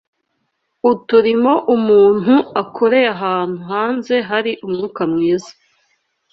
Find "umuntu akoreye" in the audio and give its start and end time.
1.75-3.07